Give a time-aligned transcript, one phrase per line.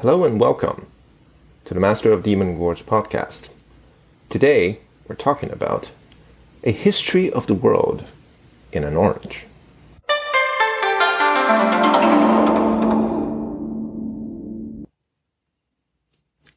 [0.00, 0.86] Hello and welcome
[1.64, 3.50] to the Master of Demon Gorge podcast.
[4.28, 4.78] Today,
[5.08, 5.90] we're talking about
[6.62, 8.04] a history of the world
[8.70, 9.46] in an orange.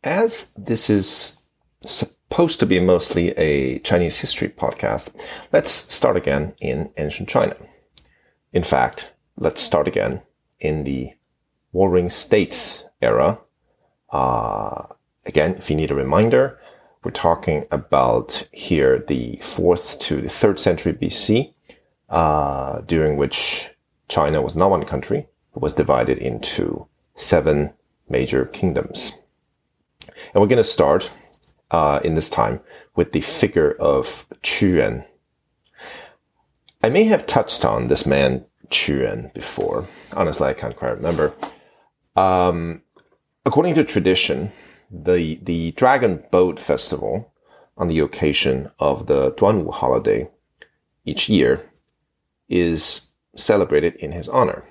[0.04, 1.42] As this is
[1.82, 5.16] supposed to be mostly a Chinese history podcast,
[5.52, 7.55] let's start again in ancient China.
[8.54, 10.21] In fact, let's start again
[10.60, 11.14] in the
[11.71, 13.39] Warring States era.
[14.11, 14.85] Uh,
[15.26, 16.59] again, if you need a reminder,
[17.03, 21.53] we're talking about here the fourth to the third century BC,
[22.09, 23.70] uh, during which
[24.07, 27.73] China was not one country, but was divided into seven
[28.09, 29.18] major kingdoms.
[30.34, 31.12] And we're going to start
[31.71, 32.59] uh, in this time
[32.95, 35.05] with the figure of Qu Yuan.
[36.84, 39.88] I may have touched on this man Qu Yuan before.
[40.15, 41.34] Honestly, I can't quite remember.
[42.15, 42.81] Um,
[43.45, 44.52] according to tradition,
[44.90, 47.34] the the Dragon Boat Festival
[47.77, 50.29] on the occasion of the Duanwu holiday
[51.05, 51.70] each year
[52.49, 54.65] is celebrated in his honor.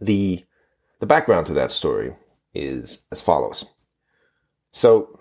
[0.00, 0.44] The
[1.00, 2.14] the background to that story
[2.54, 3.64] is as follows.
[4.72, 5.18] So,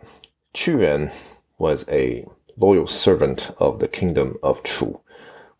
[0.53, 1.11] Qu Yuan
[1.57, 2.25] was a
[2.57, 4.99] loyal servant of the kingdom of Chu,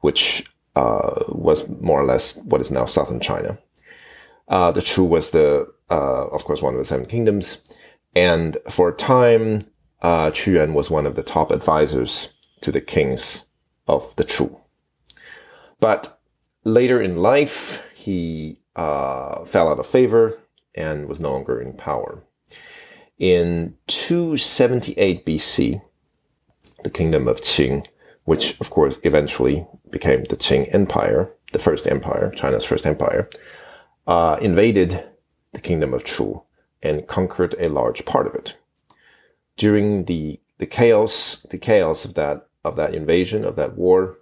[0.02, 0.44] which
[0.76, 3.58] uh, was more or less what is now southern China.
[4.48, 7.64] Uh, the Chu was the, uh, of course, one of the seven kingdoms,
[8.16, 9.64] and for a time,
[10.02, 13.46] uh, Qu Yuan was one of the top advisors to the kings
[13.88, 14.60] of the Chu.
[15.80, 16.20] But
[16.64, 20.40] later in life, he uh, fell out of favor
[20.76, 22.24] and was no longer in power.
[23.18, 25.82] In 278 BC,
[26.84, 27.88] the kingdom of Qin,
[28.26, 33.30] which of course eventually became the Qin Empire, the first empire, China's first empire,
[34.06, 35.04] uh, invaded
[35.54, 36.44] the kingdom of Chu
[36.82, 38.58] and conquered a large part of it.
[39.56, 44.18] During the, the chaos, the chaos of that, of that invasion, of that war,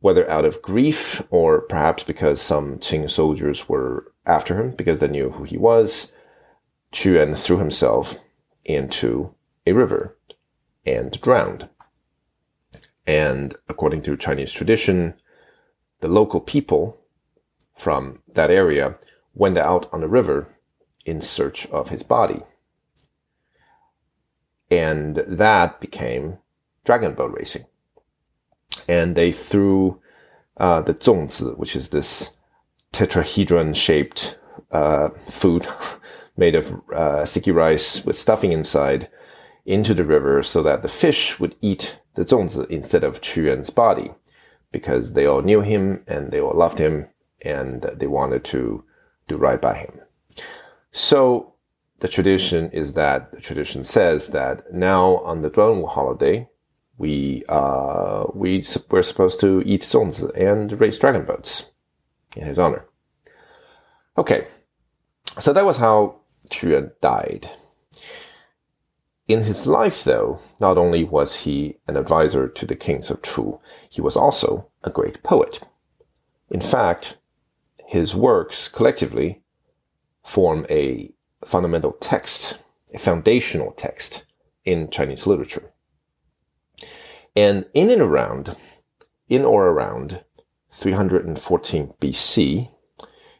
[0.00, 5.08] whether out of grief or perhaps because some Qin soldiers were after him because they
[5.08, 6.12] knew who he was,
[6.92, 8.16] Qu Yuan threw himself
[8.64, 9.34] into
[9.66, 10.16] a river
[10.86, 11.68] and drowned.
[13.06, 15.14] And according to Chinese tradition,
[16.00, 16.98] the local people
[17.76, 18.98] from that area
[19.34, 20.48] went out on the river
[21.04, 22.40] in search of his body.
[24.70, 26.38] And that became
[26.84, 27.66] dragon boat racing.
[28.88, 30.00] And they threw
[30.56, 32.38] uh, the zongzi, which is this
[32.92, 34.38] tetrahedron shaped
[34.70, 35.66] uh, food
[36.36, 39.08] made of uh, sticky rice with stuffing inside
[39.66, 43.70] into the river so that the fish would eat the zongzi instead of Qu Yuan's
[43.70, 44.10] body
[44.72, 47.08] because they all knew him and they all loved him
[47.42, 48.84] and they wanted to
[49.30, 50.00] do right by him.
[50.92, 51.54] So
[52.00, 56.48] the tradition is that the tradition says that now on the Duanwu holiday,
[56.98, 61.70] we uh, we we're supposed to eat zongzi and race dragon boats
[62.36, 62.84] in his honor.
[64.18, 64.46] Okay,
[65.38, 66.20] so that was how
[66.52, 67.50] Yuan died.
[69.28, 73.60] In his life, though, not only was he an advisor to the kings of Chu,
[73.88, 75.60] he was also a great poet.
[76.50, 77.16] In fact,
[77.90, 79.42] his works collectively
[80.24, 81.12] form a
[81.44, 82.56] fundamental text,
[82.94, 84.26] a foundational text
[84.64, 85.72] in Chinese literature.
[87.34, 88.54] And in and around,
[89.28, 90.22] in or around
[90.70, 92.70] 314 BC,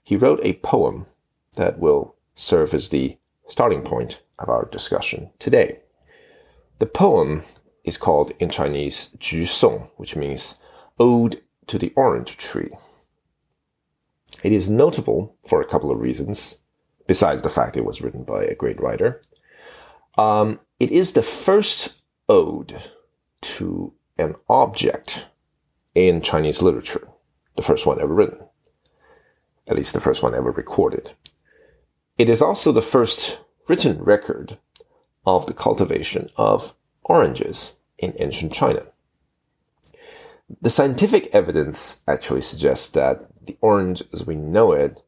[0.03, 1.06] he wrote a poem
[1.55, 5.78] that will serve as the starting point of our discussion today.
[6.81, 7.44] The poem
[7.84, 10.59] is called in Chinese Ju Song, which means
[10.99, 12.72] Ode to the Orange Tree.
[14.43, 16.61] It is notable for a couple of reasons,
[17.06, 19.23] besides the fact it was written by a great writer.
[20.17, 22.91] Um, it is the first ode
[23.43, 25.28] to an object
[25.95, 27.09] in Chinese literature,
[27.56, 28.39] the first one ever written,
[29.67, 31.12] at least the first one ever recorded.
[32.19, 34.59] It is also the first written record
[35.27, 38.86] of the cultivation of oranges in ancient China.
[40.60, 45.02] The scientific evidence actually suggests that the orange as we know it,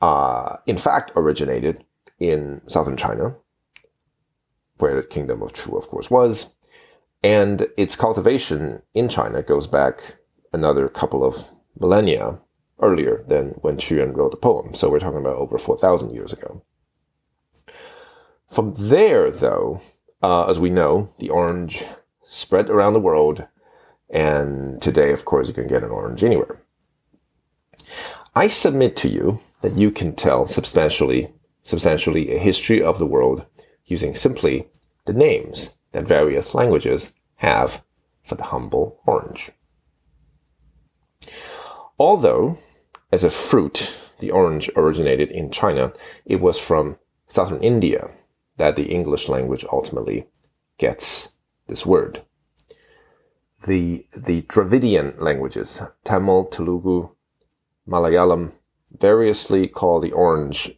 [0.00, 1.84] uh, in fact, originated
[2.18, 3.36] in southern China,
[4.78, 6.54] where the kingdom of Chu, of course, was.
[7.22, 10.18] And its cultivation in China goes back
[10.52, 11.48] another couple of
[11.78, 12.40] millennia
[12.80, 14.74] earlier than when Qu Yuan wrote the poem.
[14.74, 16.62] So we're talking about over 4,000 years ago.
[18.50, 19.80] From there, though,
[20.22, 21.84] uh, as we know, the orange
[22.26, 23.46] spread around the world.
[24.08, 26.62] And today, of course, you can get an orange anywhere.
[28.34, 31.32] I submit to you that you can tell substantially
[31.62, 33.44] substantially a history of the world
[33.86, 34.68] using simply
[35.04, 37.82] the names that various languages have
[38.22, 39.50] for the humble orange.
[41.98, 42.58] Although,
[43.10, 45.92] as a fruit, the orange originated in China,
[46.24, 48.10] it was from southern India
[48.58, 50.28] that the English language ultimately
[50.78, 51.32] gets
[51.66, 52.22] this word.
[53.62, 57.10] The, the Dravidian languages, Tamil, Telugu,
[57.88, 58.52] Malayalam,
[58.96, 60.72] variously call the orange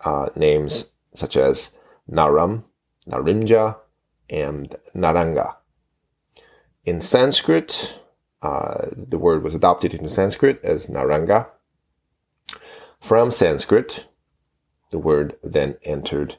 [0.00, 1.76] uh, names such as
[2.08, 2.64] Naram,
[3.08, 3.76] Narinja,
[4.28, 5.56] and Naranga.
[6.84, 8.00] In Sanskrit,
[8.42, 11.46] uh, the word was adopted into Sanskrit as Naranga.
[13.00, 14.08] From Sanskrit,
[14.90, 16.38] the word then entered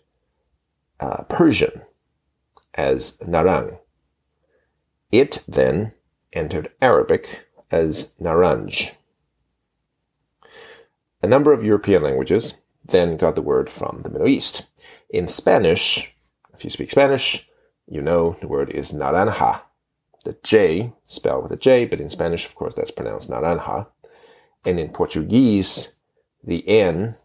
[1.00, 1.84] uh, Persian
[2.74, 3.80] as Narang.
[5.14, 5.94] It then
[6.34, 8.96] entered Arabic as Naranj.
[11.22, 14.66] A number of European languages then got the word from the Middle East.
[15.12, 16.16] In Spanish,
[16.52, 17.48] if you speak Spanish,
[17.88, 19.62] you know the word is naranja.
[20.26, 23.86] The J, spelled with a J, but in Spanish, of course, that's pronounced naranja.
[24.66, 26.00] And in Portuguese,
[26.44, 27.18] the N,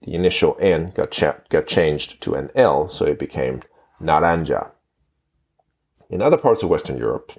[0.00, 3.60] the initial N, got, cha- got changed to an L, so it became
[4.00, 4.70] laranja.
[6.12, 7.32] In other parts of Western Europe,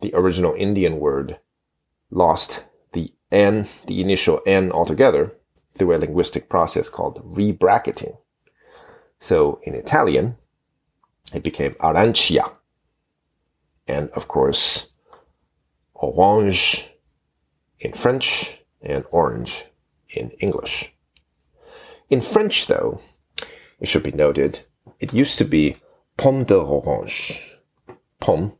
[0.00, 1.38] the original Indian word
[2.10, 2.64] lost
[3.32, 5.32] and the initial n altogether
[5.72, 8.18] through a linguistic process called rebracketing.
[9.18, 10.36] So in Italian,
[11.34, 12.58] it became arancia.
[13.88, 14.92] And of course,
[15.94, 16.90] orange
[17.80, 19.64] in French and orange
[20.10, 20.94] in English.
[22.10, 23.00] In French, though,
[23.80, 24.60] it should be noted,
[25.00, 25.76] it used to be
[26.18, 27.51] pomme d'orange.
[28.22, 28.52] Pomme,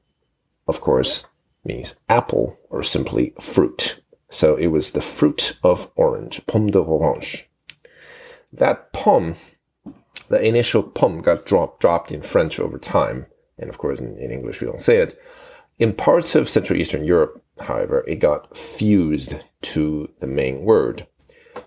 [0.67, 1.25] of course,
[1.65, 4.03] means apple or simply fruit.
[4.29, 7.49] So it was the fruit of orange, pomme de orange.
[8.53, 9.37] That pomme,
[10.29, 13.27] the initial pomme got dropped, dropped in French over time.
[13.57, 15.17] And of course, in, in English, we don't say it.
[15.79, 21.07] In parts of Central Eastern Europe, however, it got fused to the main word.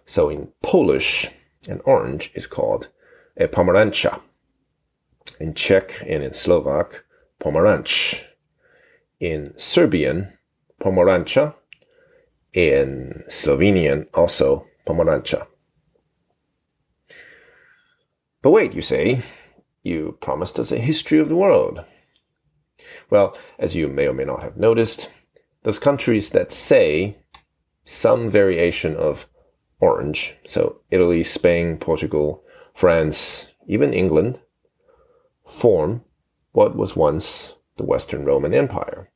[0.05, 1.29] So in Polish,
[1.69, 2.89] an orange is called
[3.37, 4.19] a pomarańcza.
[5.39, 7.04] In Czech and in Slovak,
[7.39, 8.23] pomeranch.
[9.19, 10.33] In Serbian,
[10.81, 11.55] pomarańcza
[12.53, 15.47] in Slovenian also Pomerancha.
[18.41, 19.21] But wait, you say,
[19.83, 21.83] you promised us a history of the world.
[23.09, 25.11] Well, as you may or may not have noticed,
[25.63, 27.17] those countries that say
[27.83, 29.27] some variation of
[29.79, 32.43] orange, so Italy, Spain, Portugal,
[32.73, 34.39] France, even England,
[35.43, 36.03] form
[36.55, 39.11] what was once the Western Roman Empire.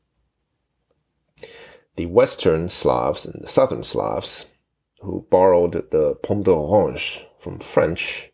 [1.95, 4.47] The Western Slavs and the Southern Slavs,
[4.99, 8.31] who borrowed the pomme d'orange from French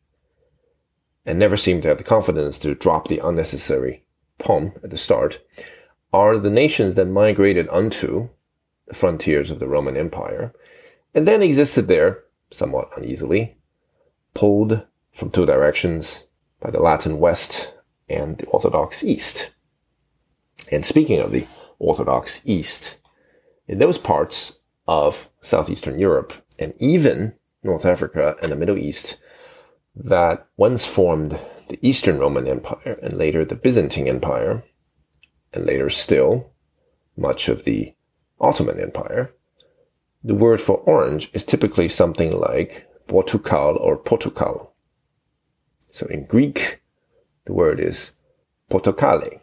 [1.24, 4.04] and never seemed to have the confidence to drop the unnecessary
[4.40, 5.40] pomme at the start,
[6.12, 8.30] are the nations that migrated unto
[8.88, 10.52] the frontiers of the Roman Empire
[11.14, 13.56] and then existed there somewhat uneasily,
[14.34, 16.26] pulled from two directions
[16.60, 17.75] by the Latin West
[18.08, 19.52] and the Orthodox East.
[20.72, 21.48] And speaking of the
[21.80, 22.98] Orthodox East,
[23.68, 29.18] in those parts of southeastern Europe and even North Africa and the Middle East
[29.96, 34.64] that once formed the Eastern Roman Empire and later the Byzantine Empire,
[35.54, 36.52] and later still
[37.18, 37.94] much of the
[38.40, 39.34] Ottoman Empire,
[40.24, 44.74] the word for orange is typically something like Portugal or Portugal.
[45.92, 46.82] So in Greek,
[47.46, 48.18] the word is
[48.70, 49.40] Portokale.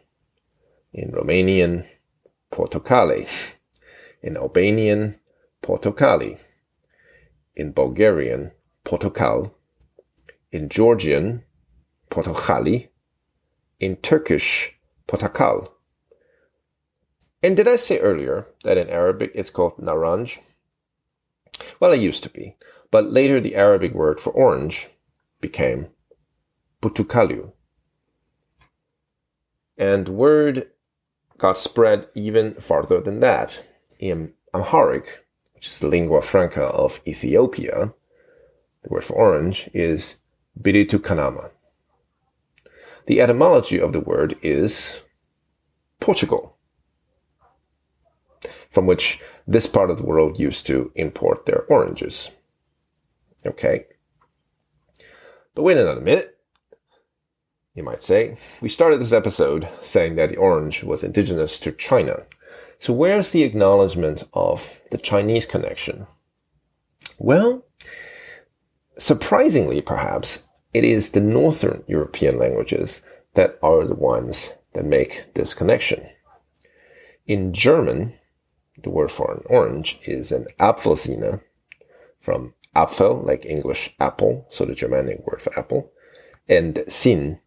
[0.93, 1.87] In Romanian,
[2.53, 3.29] Portokale
[4.23, 5.17] in Albanian,
[5.63, 6.39] Portokali,
[7.57, 8.53] in Bulgarian,
[8.85, 9.53] Portokal,
[10.53, 11.43] in Georgian,
[12.11, 12.89] Portokhali,
[13.81, 14.79] in Turkish,
[15.09, 15.69] Portakal.
[17.43, 20.39] And did I say earlier that in Arabic it's called naranj?
[21.81, 22.57] Well, it used to be,
[22.91, 24.89] but later the Arabic word for orange
[25.41, 25.89] became
[26.81, 27.53] putukalu.
[29.83, 30.69] And word
[31.39, 33.65] got spread even farther than that
[33.99, 37.93] in Amharic, which is the lingua franca of Ethiopia,
[38.85, 40.21] the word for orange is
[40.57, 41.51] biritu kanama.
[43.07, 45.01] The etymology of the word is
[45.99, 46.57] Portugal,
[48.71, 52.31] from which this part of the world used to import their oranges.
[53.45, 53.87] Okay.
[55.57, 56.39] But wait another minute.
[57.75, 62.25] You might say, we started this episode saying that the orange was indigenous to China.
[62.79, 66.07] So where's the acknowledgement of the Chinese connection?
[67.19, 67.65] Well,
[68.99, 73.03] surprisingly, perhaps, it is the Northern European languages
[73.35, 76.07] that are the ones that make this connection.
[77.27, 78.15] In German,
[78.83, 81.41] the word for an orange is an Apfelsine
[82.21, 85.91] from Apfel, like English apple, so the Germanic word for apple,
[86.49, 87.39] and Sin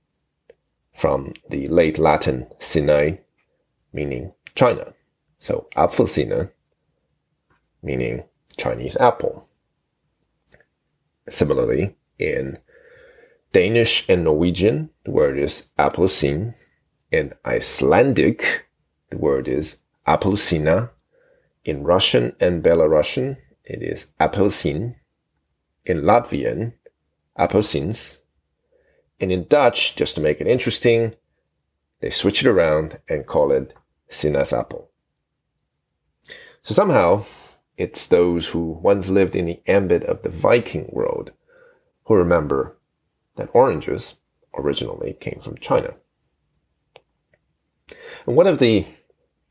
[0.96, 3.20] from the late Latin Sinae,
[3.94, 4.94] meaning China.
[5.38, 6.50] So Apfelsine,
[7.84, 8.24] meaning
[8.58, 9.48] Chinese apple.
[11.28, 12.60] Similarly, in
[13.52, 16.56] Danish and Norwegian, the word is apelsin.
[17.12, 18.68] In Icelandic,
[19.10, 20.92] the word is apelsina.
[21.64, 24.96] In Russian and Belarusian, it is apelsin.
[25.86, 26.74] In Latvian,
[27.38, 28.22] apelsins.
[29.20, 31.16] And in Dutch, just to make it interesting,
[32.02, 33.74] they switch it around and call it
[34.10, 34.88] sinaasappel.
[36.62, 37.26] So somehow,
[37.78, 41.32] it's those who once lived in the ambit of the Viking world
[42.06, 42.78] who remember
[43.36, 44.16] that oranges
[44.58, 45.96] originally came from China.
[48.26, 48.86] And what of the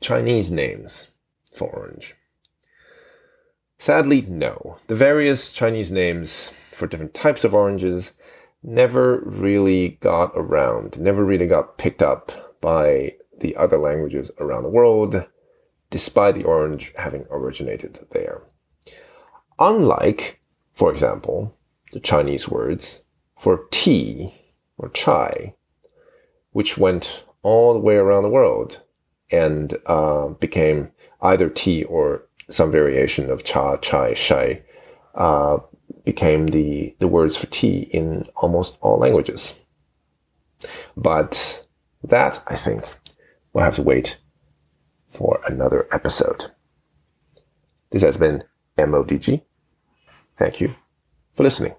[0.01, 1.11] Chinese names
[1.53, 2.15] for orange?
[3.77, 4.77] Sadly, no.
[4.87, 8.17] The various Chinese names for different types of oranges
[8.65, 14.69] never really got around, never really got picked up by the other languages around the
[14.69, 15.23] world,
[15.89, 18.41] despite the orange having originated there.
[19.59, 20.41] Unlike,
[20.73, 21.55] for example,
[21.91, 23.05] the Chinese words
[23.37, 24.33] for tea
[24.77, 25.53] or chai,
[26.51, 28.81] which went all the way around the world
[29.31, 30.91] and uh, became
[31.21, 34.61] either tea or some variation of cha, chai, shai,
[35.13, 35.57] uh,
[36.05, 39.59] became the, the words for tea in almost all languages.
[40.95, 41.65] But
[42.03, 42.85] that, I think,
[43.53, 44.19] will have to wait
[45.09, 46.51] for another episode.
[47.89, 48.43] This has been
[48.77, 49.41] MODG.
[50.37, 50.75] Thank you
[51.33, 51.75] for listening.